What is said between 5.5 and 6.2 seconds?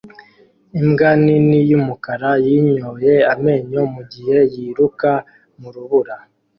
mu rubura